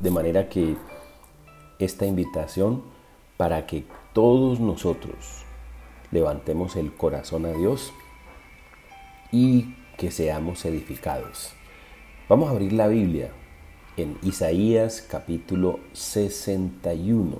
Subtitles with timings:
[0.00, 0.76] De manera que
[1.78, 2.82] esta invitación
[3.36, 5.44] para que todos nosotros
[6.10, 7.92] levantemos el corazón a Dios
[9.32, 11.52] y que seamos edificados.
[12.28, 13.30] Vamos a abrir la Biblia
[13.96, 17.36] en Isaías capítulo 61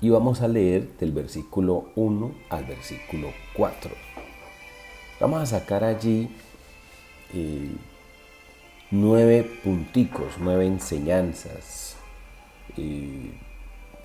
[0.00, 3.90] y vamos a leer del versículo 1 al versículo 4.
[5.20, 6.28] Vamos a sacar allí
[8.90, 11.96] nueve punticos, nueve enseñanzas
[12.76, 13.32] eh,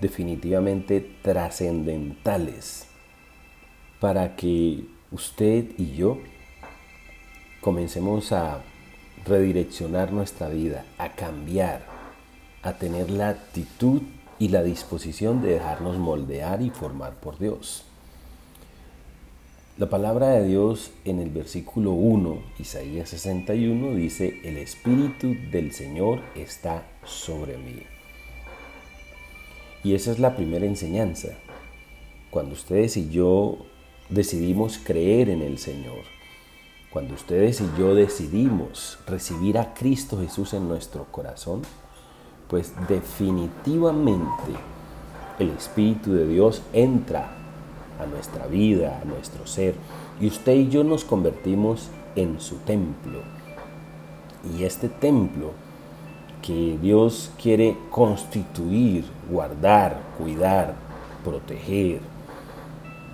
[0.00, 2.86] definitivamente trascendentales
[4.00, 6.18] para que usted y yo
[7.60, 8.62] comencemos a
[9.26, 11.82] redireccionar nuestra vida, a cambiar,
[12.62, 14.02] a tener la actitud
[14.38, 17.84] y la disposición de dejarnos moldear y formar por Dios.
[19.80, 26.20] La palabra de Dios en el versículo 1, Isaías 61, dice, el Espíritu del Señor
[26.34, 27.84] está sobre mí.
[29.82, 31.28] Y esa es la primera enseñanza.
[32.30, 33.56] Cuando ustedes y yo
[34.10, 36.02] decidimos creer en el Señor,
[36.92, 41.62] cuando ustedes y yo decidimos recibir a Cristo Jesús en nuestro corazón,
[42.48, 44.52] pues definitivamente
[45.38, 47.39] el Espíritu de Dios entra
[48.00, 49.74] a nuestra vida, a nuestro ser.
[50.20, 53.20] Y usted y yo nos convertimos en su templo.
[54.56, 55.52] Y este templo
[56.42, 60.74] que Dios quiere constituir, guardar, cuidar,
[61.24, 62.00] proteger,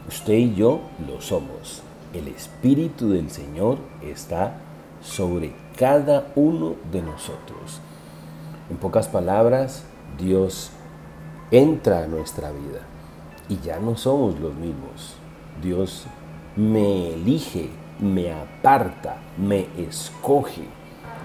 [0.09, 1.83] usted y yo lo somos.
[2.13, 4.59] El Espíritu del Señor está
[5.03, 7.81] sobre cada uno de nosotros.
[8.71, 9.85] En pocas palabras,
[10.19, 10.71] Dios
[11.51, 12.96] entra a nuestra vida
[13.49, 15.17] y ya no somos los mismos.
[15.63, 16.07] Dios
[16.57, 17.69] me elige,
[18.01, 20.63] me aparta, me escoge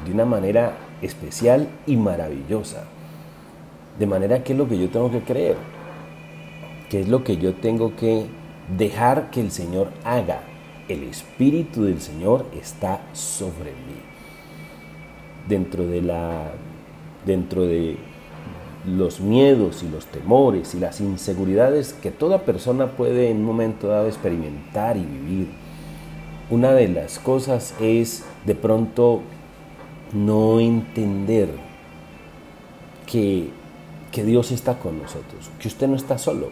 [0.05, 2.86] de una manera especial y maravillosa.
[3.97, 5.58] De manera que es lo que yo tengo que creer,
[6.89, 8.25] que es lo que yo tengo que
[8.78, 10.41] dejar que el Señor haga.
[10.88, 14.01] El Espíritu del Señor está sobre mí.
[15.47, 16.51] Dentro de la
[17.25, 17.97] dentro de
[18.86, 23.88] los miedos y los temores y las inseguridades que toda persona puede en un momento
[23.88, 25.50] dado experimentar y vivir.
[26.50, 29.22] Una de las cosas es de pronto
[30.14, 31.50] no entender
[33.06, 33.50] que,
[34.12, 36.50] que Dios está con nosotros, que usted no está solo.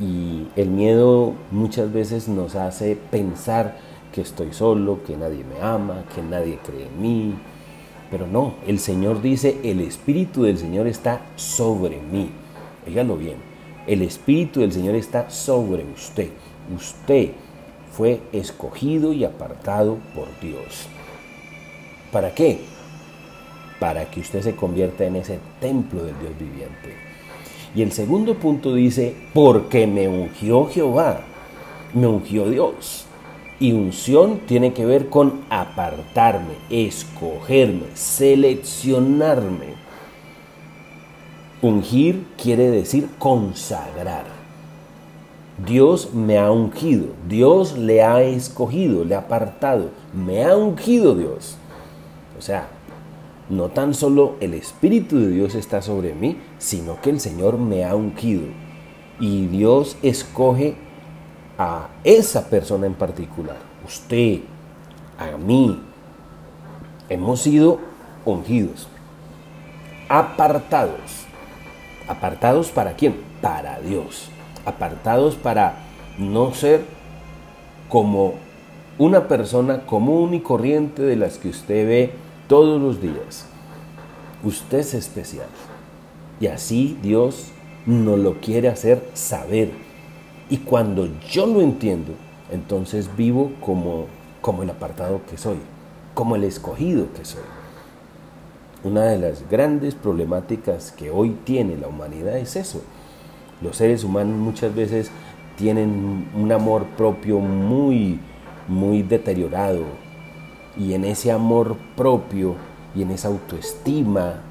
[0.00, 3.78] Y el miedo muchas veces nos hace pensar
[4.12, 7.34] que estoy solo, que nadie me ama, que nadie cree en mí,
[8.10, 12.30] pero no, el Señor dice, el Espíritu del Señor está sobre mí.
[12.86, 13.36] Óigalo bien,
[13.86, 16.30] el Espíritu del Señor está sobre usted.
[16.74, 17.30] Usted
[17.92, 20.86] fue escogido y apartado por Dios.
[22.12, 22.60] ¿Para qué?
[23.78, 26.94] Para que usted se convierta en ese templo del Dios viviente.
[27.74, 31.20] Y el segundo punto dice, porque me ungió Jehová,
[31.92, 33.07] me ungió Dios.
[33.60, 39.74] Y unción tiene que ver con apartarme, escogerme, seleccionarme.
[41.60, 44.38] Ungir quiere decir consagrar.
[45.66, 51.56] Dios me ha ungido, Dios le ha escogido, le ha apartado, me ha ungido Dios.
[52.38, 52.68] O sea,
[53.50, 57.84] no tan solo el Espíritu de Dios está sobre mí, sino que el Señor me
[57.84, 58.42] ha ungido.
[59.18, 60.76] Y Dios escoge
[61.58, 64.40] a esa persona en particular, usted,
[65.18, 65.82] a mí,
[67.08, 67.80] hemos sido
[68.24, 68.88] ungidos,
[70.08, 71.26] apartados.
[72.06, 73.16] ¿Apartados para quién?
[73.42, 74.30] Para Dios.
[74.64, 75.76] Apartados para
[76.16, 76.84] no ser
[77.88, 78.34] como
[78.96, 82.12] una persona común y corriente de las que usted ve
[82.48, 83.46] todos los días.
[84.42, 85.48] Usted es especial.
[86.40, 87.48] Y así Dios
[87.84, 89.87] nos lo quiere hacer saber
[90.50, 92.12] y cuando yo lo entiendo,
[92.50, 94.06] entonces vivo como,
[94.40, 95.58] como el apartado que soy,
[96.14, 97.42] como el escogido que soy.
[98.84, 102.82] Una de las grandes problemáticas que hoy tiene la humanidad es eso.
[103.60, 105.10] Los seres humanos muchas veces
[105.56, 108.20] tienen un amor propio muy,
[108.68, 109.82] muy deteriorado.
[110.78, 112.54] Y en ese amor propio
[112.94, 114.42] y en esa autoestima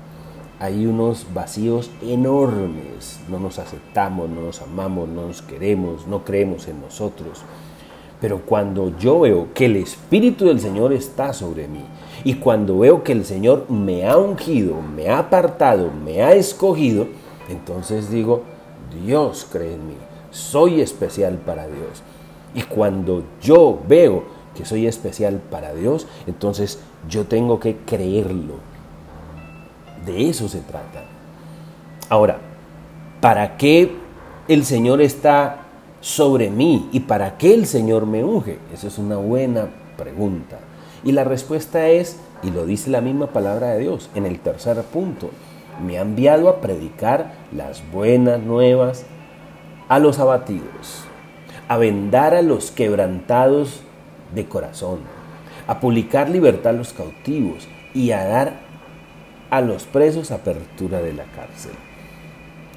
[0.59, 3.19] hay unos vacíos enormes.
[3.29, 7.43] No nos aceptamos, no nos amamos, no nos queremos, no creemos en nosotros.
[8.19, 11.83] Pero cuando yo veo que el Espíritu del Señor está sobre mí
[12.23, 17.05] y cuando veo que el Señor me ha ungido, me ha apartado, me ha escogido,
[17.47, 18.41] entonces digo,
[19.05, 19.97] Dios cree en mí,
[20.31, 22.01] soy especial para Dios.
[22.55, 24.23] Y cuando yo veo
[24.55, 28.55] que soy especial para Dios, entonces yo tengo que creerlo
[30.07, 31.03] De eso se trata.
[32.07, 32.37] Ahora,
[33.19, 33.91] ¿para qué
[34.47, 35.57] el Señor está
[35.99, 38.57] sobre mí y para qué el Señor me unge?
[38.73, 39.67] Esa es una buena
[39.97, 40.59] pregunta.
[41.03, 44.81] Y la respuesta es, y lo dice la misma palabra de Dios en el tercer
[44.83, 45.29] punto,
[45.85, 49.03] me ha enviado a predicar las buenas nuevas
[49.89, 51.03] a los abatidos,
[51.67, 53.81] a vendar a los quebrantados
[54.33, 54.99] de corazón,
[55.67, 58.66] a publicar libertad a los cautivos y a dar
[59.49, 61.71] a los presos apertura de la cárcel.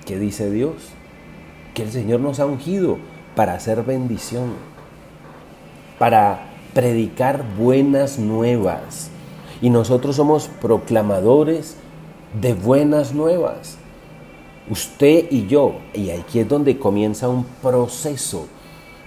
[0.07, 0.75] ¿Qué dice Dios?
[1.75, 2.99] Que el Señor nos ha ungido
[3.35, 4.55] para hacer bendición,
[5.99, 9.11] para predicar buenas nuevas.
[9.61, 11.77] Y nosotros somos proclamadores
[12.41, 13.77] de buenas nuevas.
[14.69, 18.47] Usted y yo, y aquí es donde comienza un proceso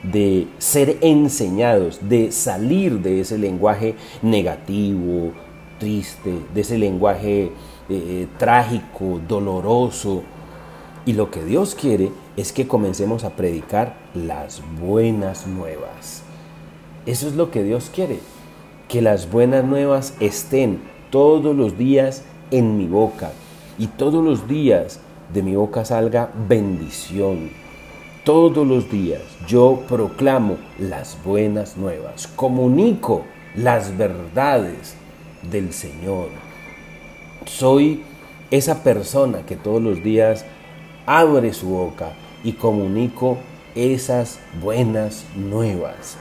[0.03, 5.31] de ser enseñados, de salir de ese lenguaje negativo,
[5.83, 7.51] triste, de ese lenguaje
[7.89, 10.23] eh, trágico, doloroso.
[11.05, 16.23] Y lo que Dios quiere es que comencemos a predicar las buenas nuevas.
[17.05, 18.19] Eso es lo que Dios quiere,
[18.87, 23.33] que las buenas nuevas estén todos los días en mi boca
[23.77, 25.01] y todos los días
[25.33, 27.49] de mi boca salga bendición.
[28.23, 34.95] Todos los días yo proclamo las buenas nuevas, comunico las verdades
[35.49, 36.29] del Señor.
[37.45, 38.03] Soy
[38.51, 40.45] esa persona que todos los días
[41.05, 42.13] abre su boca
[42.43, 43.37] y comunico
[43.75, 46.17] esas buenas nuevas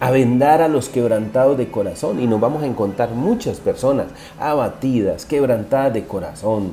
[0.00, 2.20] a vendar a los quebrantados de corazón.
[2.20, 6.72] Y nos vamos a encontrar muchas personas abatidas, quebrantadas de corazón.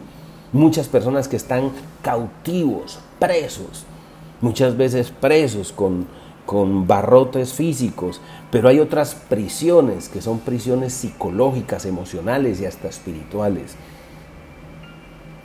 [0.52, 1.72] Muchas personas que están
[2.02, 3.86] cautivos, presos.
[4.42, 6.08] Muchas veces presos con,
[6.52, 8.20] con barrotes físicos.
[8.52, 13.76] Pero hay otras prisiones que son prisiones psicológicas, emocionales y hasta espirituales.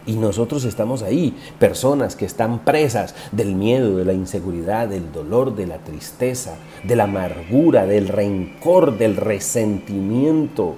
[0.05, 5.55] Y nosotros estamos ahí, personas que están presas del miedo, de la inseguridad, del dolor,
[5.55, 10.75] de la tristeza, de la amargura, del rencor, del resentimiento.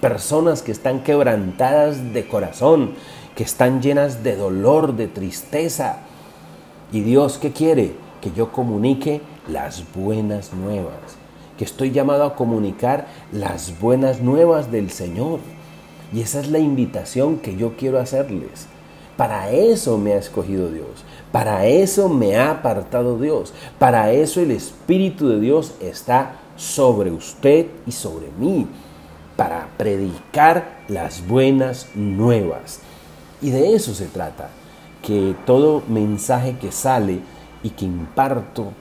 [0.00, 2.92] Personas que están quebrantadas de corazón,
[3.34, 6.02] que están llenas de dolor, de tristeza.
[6.92, 8.05] ¿Y Dios qué quiere?
[8.26, 11.16] Que yo comunique las buenas nuevas.
[11.56, 15.38] Que estoy llamado a comunicar las buenas nuevas del Señor.
[16.12, 18.66] Y esa es la invitación que yo quiero hacerles.
[19.16, 21.04] Para eso me ha escogido Dios.
[21.30, 23.54] Para eso me ha apartado Dios.
[23.78, 28.66] Para eso el Espíritu de Dios está sobre usted y sobre mí.
[29.36, 32.80] Para predicar las buenas nuevas.
[33.40, 34.48] Y de eso se trata.
[35.00, 37.20] Que todo mensaje que sale
[37.62, 38.72] y que imparto,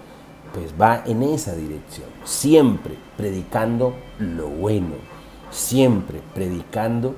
[0.53, 2.07] pues va en esa dirección.
[2.23, 5.15] Siempre predicando lo bueno
[5.55, 7.15] siempre predicando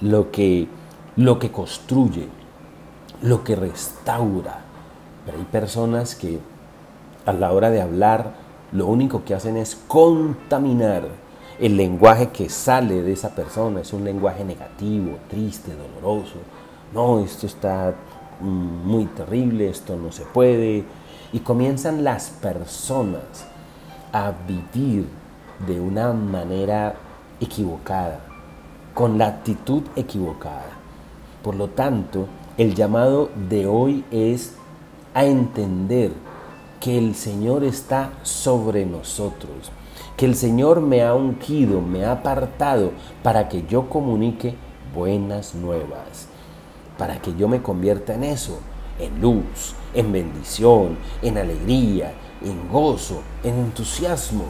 [0.00, 0.68] lo que,
[1.16, 2.28] lo que construye,
[3.22, 4.60] lo que restaura.
[5.24, 6.38] Pero hay personas que
[7.24, 8.34] a la hora de hablar
[8.72, 11.04] lo único que hacen es contaminar
[11.58, 13.80] el lenguaje que sale de esa persona.
[13.80, 16.36] Es un lenguaje negativo, triste, doloroso.
[16.92, 17.94] No, esto está
[18.40, 20.84] muy terrible, esto no se puede.
[21.32, 23.46] Y comienzan las personas
[24.12, 25.08] a vivir
[25.66, 26.94] de una manera
[27.40, 28.20] equivocada,
[28.94, 30.70] con la actitud equivocada.
[31.42, 34.54] Por lo tanto, el llamado de hoy es
[35.14, 36.12] a entender
[36.80, 39.72] que el Señor está sobre nosotros,
[40.16, 42.92] que el Señor me ha ungido, me ha apartado
[43.22, 44.54] para que yo comunique
[44.94, 46.28] buenas nuevas,
[46.98, 48.60] para que yo me convierta en eso,
[48.98, 54.44] en luz, en bendición, en alegría, en gozo, en entusiasmo.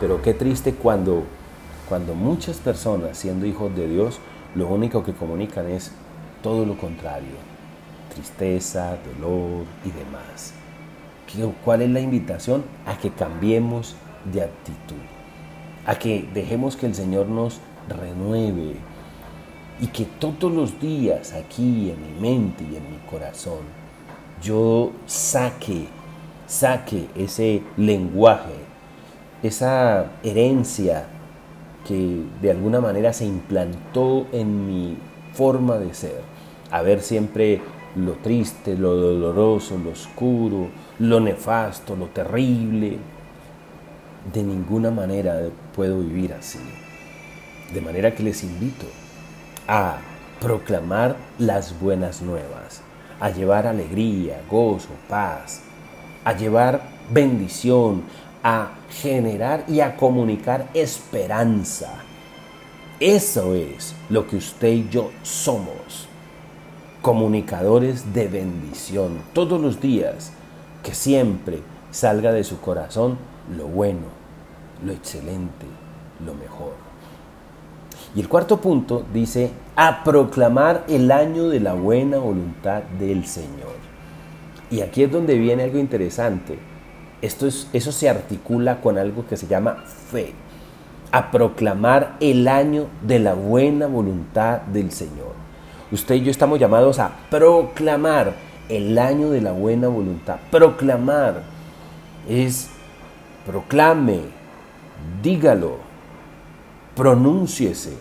[0.00, 1.24] Pero qué triste cuando
[1.88, 4.18] cuando muchas personas, siendo hijos de Dios,
[4.54, 5.92] lo único que comunican es
[6.42, 7.36] todo lo contrario,
[8.12, 10.54] tristeza, dolor y demás.
[11.64, 12.64] ¿Cuál es la invitación?
[12.86, 13.96] A que cambiemos
[14.32, 15.02] de actitud,
[15.84, 18.76] a que dejemos que el Señor nos renueve
[19.80, 23.60] y que todos los días aquí en mi mente y en mi corazón
[24.42, 25.86] yo saque,
[26.46, 28.54] saque ese lenguaje,
[29.42, 31.06] esa herencia
[31.86, 34.96] que de alguna manera se implantó en mi
[35.32, 36.22] forma de ser,
[36.70, 37.60] a ver siempre
[37.96, 42.98] lo triste, lo doloroso, lo oscuro, lo nefasto, lo terrible.
[44.32, 45.38] De ninguna manera
[45.74, 46.58] puedo vivir así.
[47.72, 48.86] De manera que les invito
[49.66, 49.98] a
[50.40, 52.82] proclamar las buenas nuevas,
[53.20, 55.62] a llevar alegría, gozo, paz,
[56.24, 58.02] a llevar bendición,
[58.42, 61.94] a generar y a comunicar esperanza.
[63.00, 66.08] Eso es lo que usted y yo somos.
[67.02, 69.18] Comunicadores de bendición.
[69.32, 70.32] Todos los días.
[70.82, 73.16] Que siempre salga de su corazón
[73.56, 74.06] lo bueno,
[74.84, 75.66] lo excelente,
[76.24, 76.83] lo mejor.
[78.14, 83.74] Y el cuarto punto dice, a proclamar el año de la buena voluntad del Señor.
[84.70, 86.58] Y aquí es donde viene algo interesante.
[87.22, 90.32] Esto es, eso se articula con algo que se llama fe.
[91.10, 95.34] A proclamar el año de la buena voluntad del Señor.
[95.90, 98.34] Usted y yo estamos llamados a proclamar
[98.68, 100.36] el año de la buena voluntad.
[100.50, 101.42] Proclamar
[102.28, 102.70] es
[103.46, 104.20] proclame,
[105.22, 105.76] dígalo,
[106.94, 107.92] pronúnciese.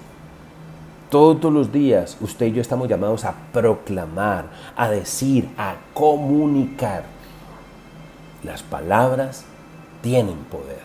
[1.14, 7.04] Todos los días usted y yo estamos llamados a proclamar, a decir, a comunicar.
[8.44, 9.46] Las palabras
[10.02, 10.82] tienen poder.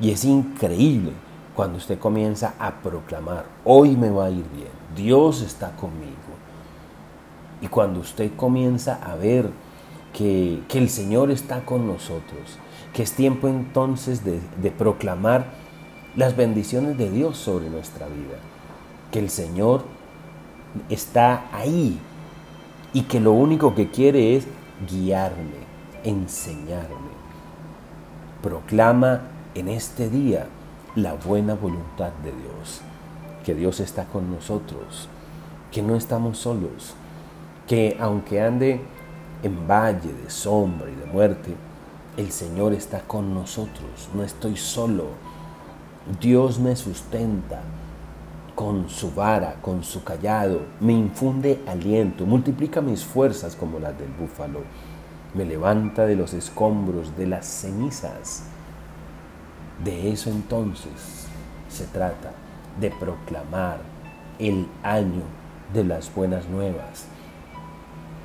[0.00, 1.10] Y es increíble
[1.56, 6.12] cuando usted comienza a proclamar, hoy me va a ir bien, Dios está conmigo.
[7.60, 9.50] Y cuando usted comienza a ver
[10.12, 12.60] que, el Señor está con nosotros,
[12.92, 15.46] que es tiempo entonces de, de proclamar
[16.14, 18.38] las bendiciones de Dios sobre nuestra vida,
[19.12, 19.84] que el Señor
[20.88, 22.00] está ahí
[22.92, 24.46] y que lo único que quiere es
[24.90, 25.62] guiarme,
[26.02, 27.12] enseñarme.
[28.42, 29.20] Proclama
[29.54, 30.48] en este día
[30.96, 32.80] la buena voluntad de Dios,
[33.44, 35.08] que Dios está con nosotros,
[35.70, 36.94] que no estamos solos,
[37.68, 38.80] que aunque ande
[39.44, 41.54] en valle de sombra y de muerte,
[42.16, 45.32] el Señor está con nosotros, no estoy solo
[46.20, 47.62] Dios me sustenta
[48.54, 54.10] con su vara, con su callado, me infunde aliento, multiplica mis fuerzas como las del
[54.10, 54.60] búfalo,
[55.34, 58.44] me levanta de los escombros, de las cenizas.
[59.82, 61.26] De eso entonces
[61.68, 62.32] se trata,
[62.80, 63.78] de proclamar
[64.38, 65.22] el año
[65.72, 67.06] de las buenas nuevas.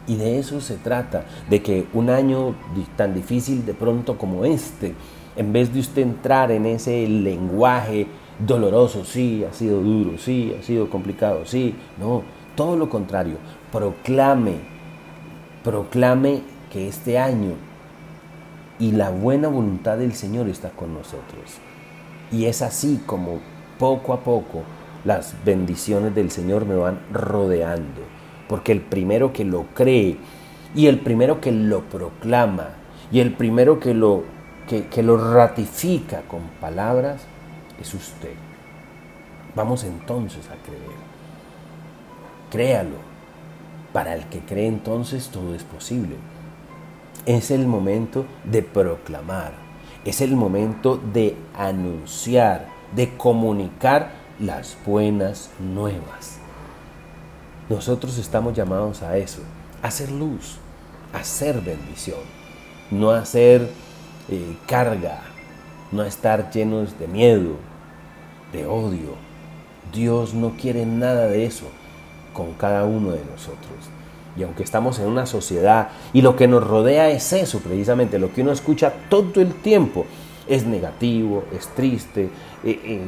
[0.08, 2.56] Y de eso se trata, de que un año
[2.96, 4.96] tan difícil de pronto como este,
[5.36, 8.08] en vez de usted entrar en ese lenguaje
[8.40, 12.24] doloroso, sí, ha sido duro, sí, ha sido complicado, sí, no,
[12.56, 13.38] todo lo contrario,
[13.72, 14.56] proclame,
[15.64, 16.42] proclame
[16.72, 17.54] que este año
[18.80, 21.60] y la buena voluntad del Señor está con nosotros.
[22.32, 23.40] Y es así como
[23.80, 24.64] poco a poco
[25.04, 28.02] las bendiciones del Señor me van rodeando,
[28.48, 30.18] porque el primero que lo cree
[30.76, 32.70] y el primero que lo proclama
[33.12, 34.24] y el primero que lo
[34.68, 37.26] que, lo ratifica con palabras
[37.80, 38.36] es usted.
[39.56, 40.98] Vamos entonces a creer.
[42.52, 43.08] Créalo.
[43.94, 46.16] Para el que cree entonces todo es posible.
[47.26, 49.54] Es el momento de proclamar.
[50.06, 56.40] Es el momento de anunciar, de comunicar las buenas nuevas.
[57.70, 59.42] Nosotros estamos llamados a eso,
[59.82, 60.58] hacer luz,
[61.14, 62.20] hacer bendición,
[62.92, 63.70] no a ser
[64.30, 65.22] eh, carga,
[65.92, 67.56] no estar llenos de miedo,
[68.54, 69.16] de odio.
[69.94, 71.66] Dios no quiere nada de eso
[72.34, 73.90] con cada uno de nosotros.
[74.38, 78.32] Y aunque estamos en una sociedad y lo que nos rodea es eso precisamente, lo
[78.32, 80.06] que uno escucha todo el tiempo
[80.48, 82.30] es negativo, es triste,
[82.64, 83.02] eh, eh,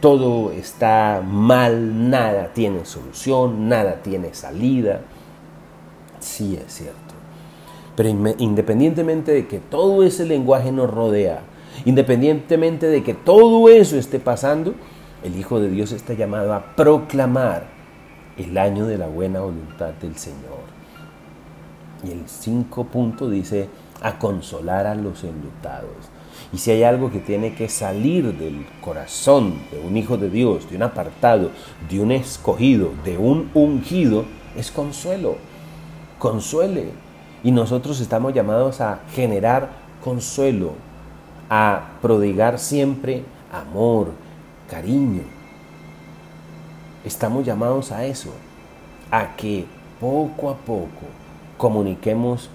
[0.00, 5.00] todo está mal, nada tiene solución, nada tiene salida.
[6.20, 6.96] Sí es cierto.
[7.94, 11.40] Pero independientemente de que todo ese lenguaje nos rodea,
[11.84, 14.74] independientemente de que todo eso esté pasando,
[15.22, 17.64] el Hijo de Dios está llamado a proclamar
[18.36, 20.66] el año de la buena voluntad del Señor.
[22.04, 23.68] Y el cinco punto dice
[24.02, 26.10] a consolar a los enlutados.
[26.52, 30.68] Y si hay algo que tiene que salir del corazón de un hijo de Dios,
[30.70, 31.50] de un apartado,
[31.88, 34.24] de un escogido, de un ungido,
[34.56, 35.36] es consuelo.
[36.18, 36.90] Consuele,
[37.42, 39.70] y nosotros estamos llamados a generar
[40.02, 40.74] consuelo,
[41.48, 44.08] a prodigar siempre amor,
[44.68, 45.22] cariño.
[47.04, 48.30] Estamos llamados a eso,
[49.10, 49.66] a que
[50.00, 51.06] poco a poco
[51.56, 52.50] comuniquemos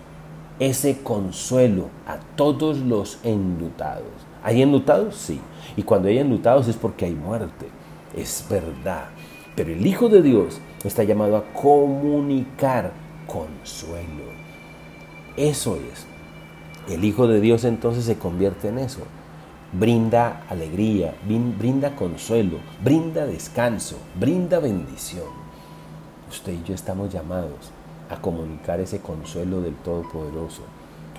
[0.60, 4.06] ese consuelo a todos los enlutados.
[4.44, 5.16] ¿Hay enlutados?
[5.16, 5.40] Sí.
[5.76, 7.68] Y cuando hay enlutados es porque hay muerte.
[8.16, 9.06] Es verdad.
[9.56, 12.92] Pero el Hijo de Dios está llamado a comunicar
[13.26, 14.32] consuelo.
[15.38, 16.11] Eso es.
[16.90, 19.02] El Hijo de Dios entonces se convierte en eso.
[19.74, 25.28] Brinda alegría, brinda consuelo, brinda descanso, brinda bendición.
[26.30, 27.72] Usted y yo estamos llamados
[28.10, 30.64] a comunicar ese consuelo del Todopoderoso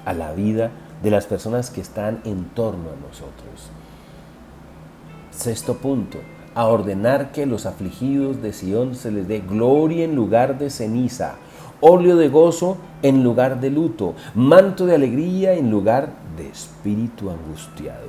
[0.05, 0.71] a la vida
[1.03, 3.71] de las personas que están en torno a nosotros.
[5.31, 6.19] Sexto punto,
[6.55, 11.37] a ordenar que los afligidos de Sión se les dé gloria en lugar de ceniza,
[11.83, 18.09] óleo de gozo en lugar de luto, manto de alegría en lugar de espíritu angustiado.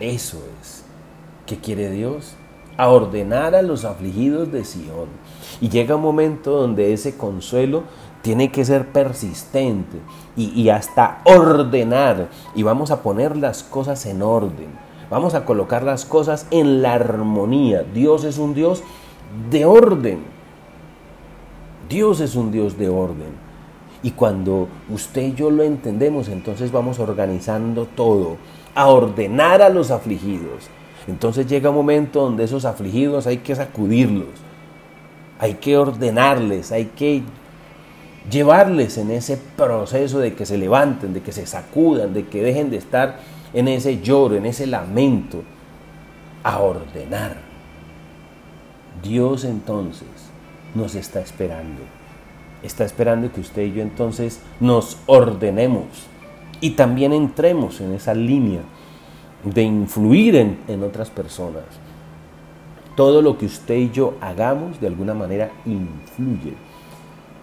[0.00, 0.84] Eso es.
[1.44, 2.34] ¿Qué quiere Dios?
[2.78, 5.08] A ordenar a los afligidos de Sión.
[5.60, 7.82] Y llega un momento donde ese consuelo
[8.22, 9.98] tiene que ser persistente
[10.36, 12.30] y, y hasta ordenar.
[12.54, 16.94] Y vamos a poner las cosas en orden Vamos a colocar las cosas en la
[16.94, 17.82] armonía.
[17.82, 18.82] Dios es un Dios
[19.50, 20.24] de orden.
[21.92, 23.52] Dios es un Dios de orden.
[24.02, 28.38] Y cuando usted y yo lo entendemos, entonces vamos organizando todo,
[28.74, 30.68] a ordenar a los afligidos.
[31.06, 34.30] Entonces llega un momento donde esos afligidos hay que sacudirlos,
[35.38, 37.24] hay que ordenarles, hay que
[38.30, 42.70] llevarles en ese proceso de que se levanten, de que se sacudan, de que dejen
[42.70, 43.18] de estar
[43.52, 45.42] en ese lloro, en ese lamento,
[46.42, 47.36] a ordenar.
[49.02, 50.08] Dios entonces
[50.74, 51.82] nos está esperando.
[52.62, 55.86] Está esperando que usted y yo entonces nos ordenemos
[56.60, 58.60] y también entremos en esa línea
[59.44, 61.64] de influir en, en otras personas.
[62.94, 66.54] Todo lo que usted y yo hagamos de alguna manera influye.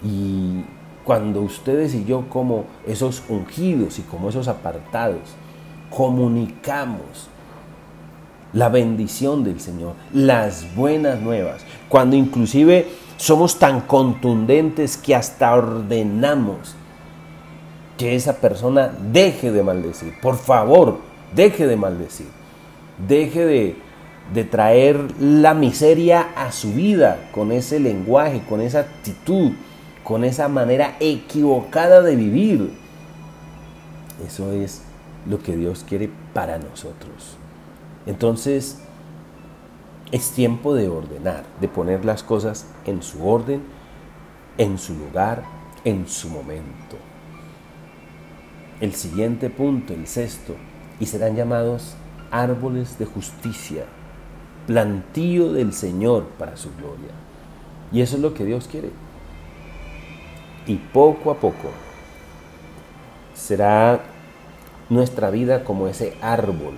[0.01, 0.63] Y
[1.03, 5.36] cuando ustedes y yo como esos ungidos y como esos apartados,
[5.89, 7.29] comunicamos
[8.53, 12.88] la bendición del Señor, las buenas nuevas, cuando inclusive
[13.20, 16.74] somos tan contundentes que hasta ordenamos
[17.98, 20.14] que esa persona deje de maldecir.
[20.22, 21.00] Por favor,
[21.36, 22.28] deje de maldecir.
[23.10, 23.76] Deje
[24.34, 29.52] de, traer la miseria a su vida con ese lenguaje, con esa actitud,
[30.06, 32.72] con esa manera equivocada de vivir.
[34.26, 34.82] Eso es
[35.30, 37.36] lo que Dios quiere para nosotros.
[38.06, 38.78] Entonces,
[40.12, 43.62] es tiempo de ordenar, de poner las cosas en su orden,
[44.58, 45.44] en su lugar,
[45.84, 46.98] en su momento.
[48.79, 50.55] El siguiente punto, el sexto,
[51.00, 51.96] y serán llamados
[52.31, 53.86] árboles de justicia,
[54.68, 57.12] plantío del Señor para su gloria.
[57.92, 58.90] Y eso es lo que Dios quiere.
[60.66, 61.70] Y poco a poco
[63.33, 64.01] será
[64.90, 66.74] nuestra vida como ese árbol,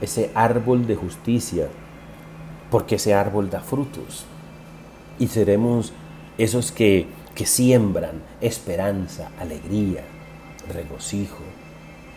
[0.00, 1.68] ese árbol de justicia,
[2.76, 4.26] porque ese árbol da frutos.
[5.18, 5.94] Y seremos
[6.36, 10.04] esos que, que siembran esperanza, alegría,
[10.70, 11.42] regocijo.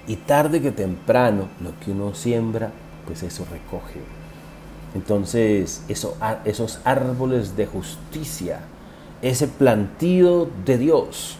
[0.05, 2.73] Y tarde que temprano, lo que uno siembra,
[3.05, 4.01] pues eso recoge.
[4.93, 8.59] Entonces, eso, esos árboles de justicia,
[9.21, 11.37] ese plantío de Dios,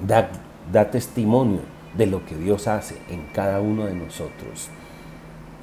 [0.00, 0.30] da,
[0.72, 1.60] da testimonio
[1.94, 4.70] de lo que Dios hace en cada uno de nosotros.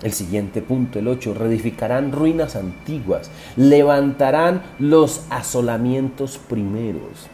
[0.04, 7.28] El siguiente punto, el 8, reedificarán ruinas antiguas, levantarán los asolamientos primeros.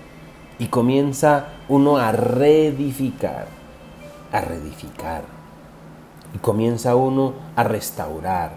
[0.59, 3.47] Y comienza uno a reedificar,
[4.31, 5.23] a reedificar.
[6.35, 8.51] Y comienza uno a restaurar,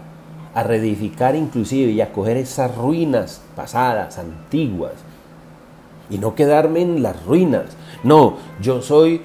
[0.53, 4.93] a reedificar inclusive y a coger esas ruinas pasadas, antiguas.
[6.09, 7.77] Y no quedarme en las ruinas.
[8.03, 9.21] No, yo soy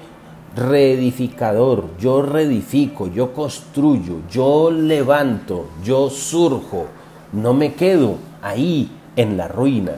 [0.57, 6.87] reedificador, yo reedifico, yo construyo, yo levanto, yo surjo,
[7.31, 9.93] no me quedo ahí en la ruina.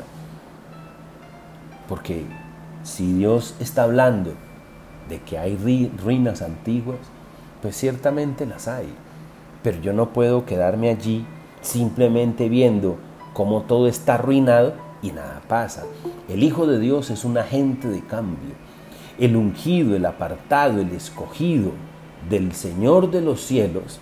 [1.88, 2.26] Porque
[2.84, 4.34] si Dios está hablando
[5.08, 7.00] de que hay ruinas antiguas,
[7.62, 8.94] pues ciertamente las hay.
[9.64, 11.26] Pero yo no puedo quedarme allí
[11.62, 12.98] simplemente viendo
[13.34, 15.86] cómo todo está arruinado y nada pasa.
[16.28, 18.69] El Hijo de Dios es un agente de cambio
[19.20, 21.72] el ungido, el apartado, el escogido
[22.30, 24.00] del Señor de los cielos,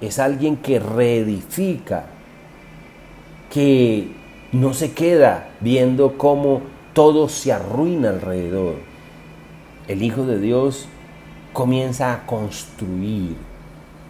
[0.00, 2.06] es alguien que reedifica,
[3.50, 4.12] que
[4.52, 6.60] no se queda viendo cómo
[6.92, 8.74] todo se arruina alrededor.
[9.88, 10.88] El Hijo de Dios
[11.52, 13.36] comienza a construir,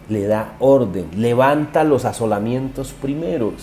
[0.09, 3.53] le da orden, levanta los asolamientos primeros.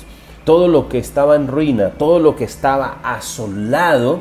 [0.44, 4.20] Todo lo que estaba en ruina, todo lo que estaba asolado,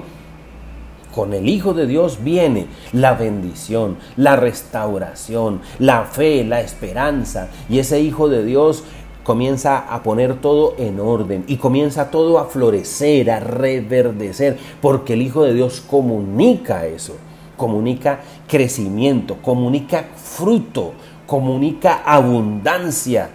[1.13, 7.49] con el Hijo de Dios viene la bendición, la restauración, la fe, la esperanza.
[7.69, 8.83] Y ese Hijo de Dios
[9.23, 15.21] comienza a poner todo en orden y comienza todo a florecer, a reverdecer, porque el
[15.21, 17.15] Hijo de Dios comunica eso,
[17.57, 20.93] comunica crecimiento, comunica fruto,
[21.25, 23.29] comunica abundancia.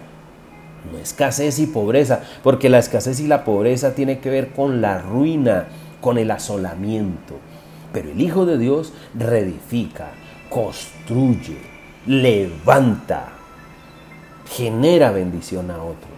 [0.91, 4.99] No escasez y pobreza, porque la escasez y la pobreza tiene que ver con la
[4.99, 5.67] ruina,
[5.99, 7.35] con el asolamiento.
[7.93, 10.11] Pero el Hijo de Dios reedifica,
[10.49, 11.57] construye,
[12.05, 13.29] levanta,
[14.47, 16.09] genera bendición a otros.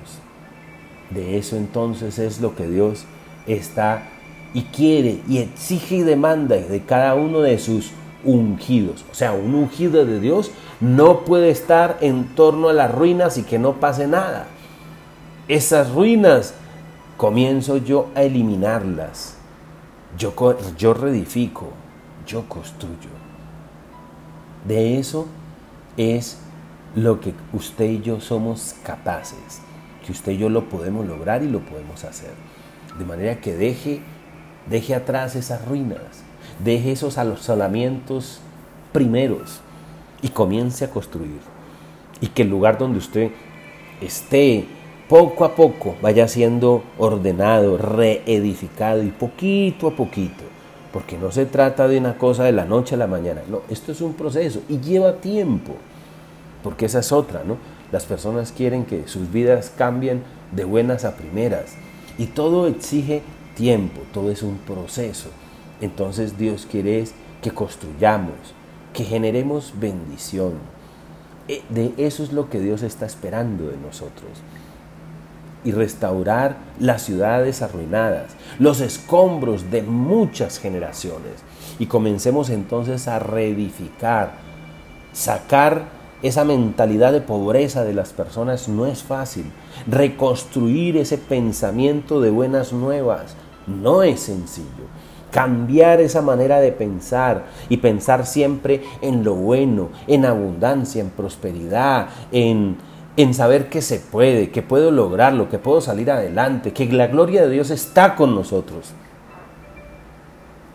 [1.10, 3.06] De eso entonces es lo que Dios
[3.46, 4.04] está
[4.54, 7.92] y quiere y exige y demanda de cada uno de sus
[8.24, 9.06] ungidos.
[9.12, 13.44] O sea, un ungido de Dios no puede estar en torno a las ruinas y
[13.44, 14.48] que no pase nada.
[15.48, 16.54] Esas ruinas
[17.18, 19.38] comienzo yo a eliminarlas.
[20.18, 20.34] Yo,
[20.78, 21.70] yo reedifico,
[22.28, 23.10] yo construyo.
[24.68, 25.28] De eso
[25.98, 26.38] es
[26.96, 29.62] lo que usted y yo somos capaces,
[30.06, 32.32] que usted y yo lo podemos lograr y lo podemos hacer.
[32.98, 34.02] De manera que deje,
[34.70, 36.24] deje atrás esas ruinas,
[36.64, 38.42] deje esos asolamientos
[38.92, 39.62] primeros
[40.22, 41.40] y comience a construir.
[42.20, 43.32] Y que el lugar donde usted
[44.02, 44.68] esté,
[45.12, 50.46] poco a poco, vaya siendo ordenado, reedificado y poquito a poquito.
[50.94, 53.42] Porque no se trata de una cosa de la noche a la mañana.
[53.50, 55.74] No, esto es un proceso y lleva tiempo.
[56.64, 57.58] Porque esa es otra, ¿no?
[57.92, 61.76] Las personas quieren que sus vidas cambien de buenas a primeras.
[62.18, 63.22] Y todo exige
[63.54, 65.28] tiempo, todo es un proceso.
[65.82, 67.04] Entonces Dios quiere
[67.42, 68.54] que construyamos,
[68.94, 70.54] que generemos bendición.
[71.50, 74.42] E, de eso es lo que Dios está esperando de nosotros.
[75.64, 81.44] Y restaurar las ciudades arruinadas, los escombros de muchas generaciones.
[81.78, 84.34] Y comencemos entonces a reedificar,
[85.14, 89.46] sacar esa mentalidad de pobreza de las personas no es fácil.
[89.88, 94.86] Reconstruir ese pensamiento de buenas nuevas no es sencillo.
[95.32, 102.10] Cambiar esa manera de pensar y pensar siempre en lo bueno, en abundancia, en prosperidad,
[102.32, 102.78] en,
[103.18, 107.42] en saber que se puede, que puedo lograrlo, que puedo salir adelante, que la gloria
[107.44, 108.94] de Dios está con nosotros.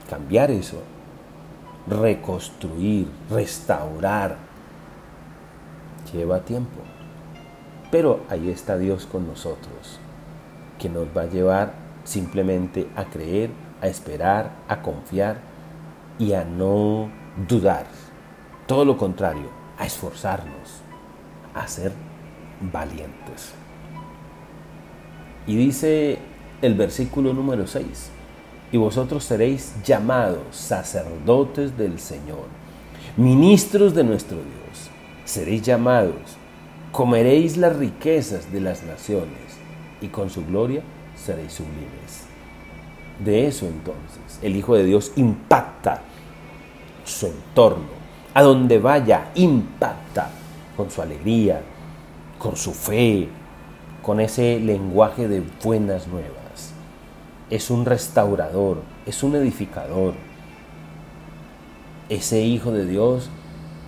[0.08, 0.82] Cambiar eso,
[1.86, 4.36] reconstruir, restaurar,
[6.12, 6.80] lleva tiempo.
[7.90, 9.98] Pero ahí está Dios con nosotros,
[10.78, 11.72] que nos va a llevar
[12.04, 15.38] simplemente a creer, a esperar, a confiar
[16.18, 17.08] y a no
[17.48, 17.86] dudar.
[18.66, 20.80] Todo lo contrario, a esforzarnos,
[21.54, 21.92] a ser
[22.60, 23.52] valientes.
[25.46, 26.18] Y dice
[26.62, 28.10] el versículo número 6,
[28.72, 32.46] y vosotros seréis llamados sacerdotes del Señor,
[33.16, 34.90] ministros de nuestro Dios
[35.24, 36.14] seréis llamados,
[36.92, 39.58] comeréis las riquezas de las naciones
[40.00, 40.82] y con su gloria
[41.16, 42.26] seréis sublimes.
[43.24, 46.02] De eso entonces el Hijo de Dios impacta
[47.04, 47.96] su entorno,
[48.34, 50.30] a donde vaya, impacta
[50.76, 51.62] con su alegría,
[52.38, 53.28] con su fe,
[54.02, 56.72] con ese lenguaje de buenas nuevas.
[57.50, 60.14] Es un restaurador, es un edificador.
[62.08, 63.30] Ese Hijo de Dios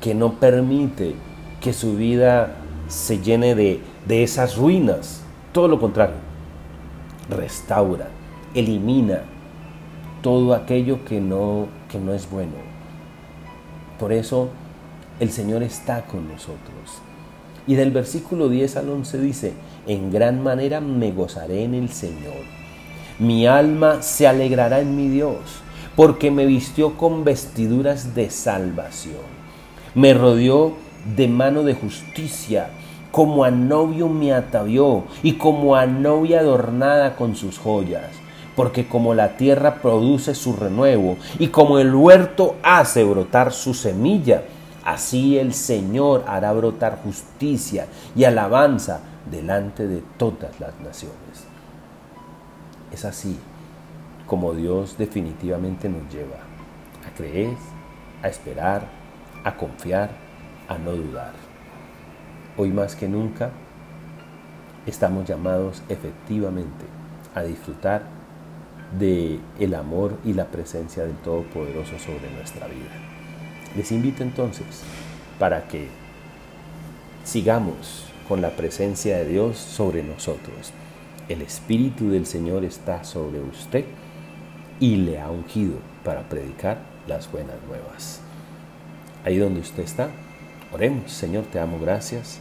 [0.00, 1.14] que no permite
[1.60, 2.56] que su vida
[2.88, 5.22] se llene de, esas ruinas.
[5.52, 6.16] Todo lo contrario,
[7.28, 8.08] restaura,
[8.54, 9.22] elimina
[10.22, 12.52] todo aquello que no, que no es bueno.
[13.98, 14.48] Por eso
[15.20, 17.02] el Señor está con nosotros.
[17.68, 19.52] Y del versículo 10 al 11 dice,
[19.86, 22.42] en gran manera me gozaré en el Señor.
[23.18, 25.36] Mi alma se alegrará en mi Dios,
[25.94, 29.38] porque me vistió con vestiduras de salvación.
[29.94, 30.72] Me rodeó
[31.14, 32.70] de mano de justicia,
[33.10, 38.06] como a novio me atavió y como a novia adornada con sus joyas.
[38.56, 44.42] Porque como la tierra produce su renuevo y como el huerto hace brotar su semilla,
[44.88, 51.44] así el Señor hará brotar justicia y alabanza delante de todas las naciones.
[52.90, 53.38] Es así
[54.26, 56.38] como Dios definitivamente nos lleva
[57.06, 57.54] a creer,
[58.22, 58.88] a esperar,
[59.44, 60.08] a confiar
[60.68, 61.32] a no dudar.
[62.56, 63.50] Hoy más que nunca
[64.86, 66.86] estamos llamados efectivamente
[67.34, 68.04] a disfrutar
[68.98, 73.17] de el amor y la presencia del Todopoderoso sobre nuestra vida.
[73.78, 74.82] Les invito entonces
[75.38, 75.86] para que
[77.24, 80.72] sigamos con la presencia de Dios sobre nosotros.
[81.28, 83.84] El Espíritu del Señor está sobre usted
[84.80, 88.20] y le ha ungido para predicar las buenas nuevas.
[89.24, 90.10] Ahí donde usted está,
[90.72, 92.40] Oremos, Señor, te amo, gracias,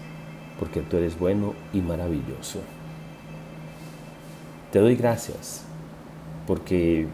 [0.60, 2.62] porque tú eres bueno y maravilloso.
[4.72, 5.64] Te doy gracias,
[6.48, 7.08] porque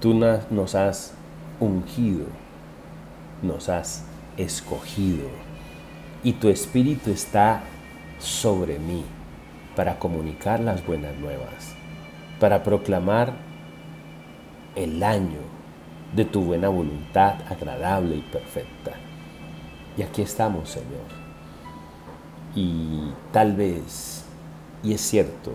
[0.00, 1.12] tú nos has
[1.60, 2.24] ungido,
[3.42, 4.04] nos has
[4.36, 5.28] escogido,
[6.24, 7.62] y tu espíritu está
[8.18, 9.04] sobre mí
[9.76, 11.74] para comunicar las buenas nuevas,
[12.38, 13.34] para proclamar
[14.76, 15.40] el año
[16.14, 18.92] de tu buena voluntad agradable y perfecta.
[19.96, 21.22] Y aquí estamos, Señor.
[22.54, 24.24] Y tal vez,
[24.82, 25.52] y es cierto,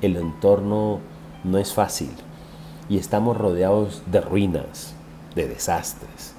[0.00, 1.00] el entorno
[1.44, 2.10] no es fácil
[2.88, 4.94] y estamos rodeados de ruinas,
[5.34, 6.34] de desastres.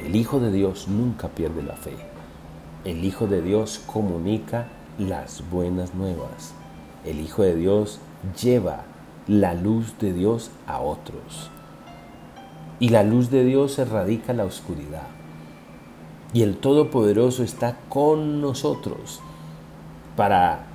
[0.00, 1.96] El Hijo de Dios nunca pierde la fe.
[2.84, 4.66] El Hijo de Dios comunica
[4.98, 6.54] las buenas nuevas.
[7.04, 8.00] El Hijo de Dios
[8.40, 8.84] lleva
[9.26, 11.50] la luz de Dios a otros.
[12.80, 15.06] Y la luz de Dios erradica la oscuridad.
[16.32, 19.20] Y el Todopoderoso está con nosotros
[20.16, 20.66] para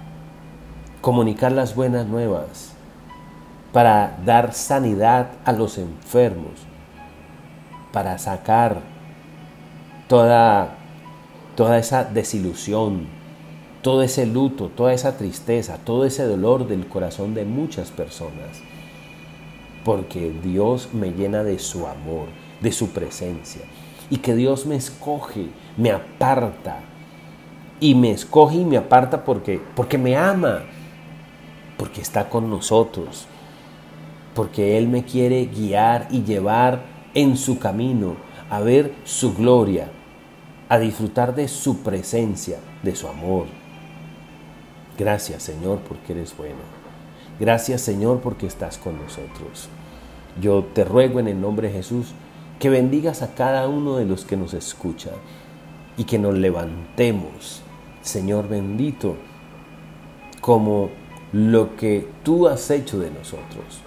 [1.02, 2.74] comunicar las buenas nuevas,
[3.74, 6.54] para dar sanidad a los enfermos,
[7.92, 8.97] para sacar
[10.08, 10.78] toda,
[11.56, 13.08] toda esa desilusión,
[13.82, 18.62] todo ese luto, toda esa tristeza, todo ese dolor del corazón de muchas personas.
[19.84, 22.28] Porque Dios me llena de su amor,
[22.62, 23.62] de su presencia.
[24.10, 26.80] Y que Dios me escoge, me aparta.
[27.80, 30.64] Y me escoge y me aparta porque, porque me ama,
[31.78, 33.28] porque está con nosotros,
[34.34, 36.82] porque Él me quiere guiar y llevar
[37.14, 38.16] en su camino
[38.50, 39.90] a ver su gloria,
[40.70, 43.46] a disfrutar de su presencia, de su amor.
[44.98, 46.78] Gracias Señor porque eres bueno.
[47.40, 49.70] Gracias Señor porque estás con nosotros.
[50.42, 52.08] Yo te ruego en el nombre de Jesús
[52.60, 55.14] que bendigas a cada uno de los que nos escuchan
[55.98, 57.62] y que nos levantemos,
[58.02, 59.16] Señor bendito,
[60.42, 60.90] como
[61.32, 63.82] lo que tú has hecho de nosotros.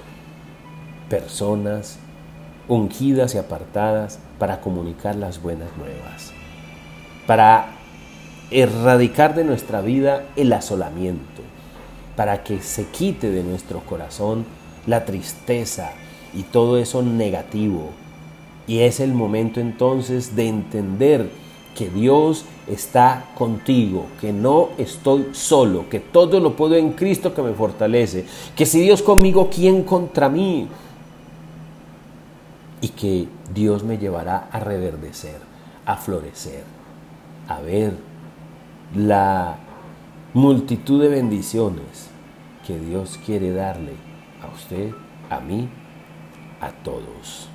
[1.08, 1.98] Personas
[2.68, 6.32] ungidas y apartadas para comunicar las buenas nuevas,
[7.30, 7.76] para
[8.50, 11.42] erradicar de nuestra vida el asolamiento,
[12.16, 14.44] para que se quite de nuestro corazón
[14.88, 15.92] la tristeza
[16.34, 17.90] y todo eso negativo.
[18.66, 21.30] Y es el momento entonces de entender
[21.76, 27.42] que Dios está contigo, que no estoy solo, que todo lo puedo en Cristo que
[27.42, 28.24] me fortalece,
[28.56, 30.66] que si Dios conmigo, ¿quién contra mí?
[32.80, 35.38] Y que Dios me llevará a reverdecer,
[35.86, 36.79] a florecer,
[37.50, 37.96] a ver
[38.94, 39.56] la
[40.34, 42.08] multitud de bendiciones
[42.64, 43.94] que Dios quiere darle
[44.40, 44.92] a usted,
[45.28, 45.68] a mí,
[46.60, 47.49] a todos.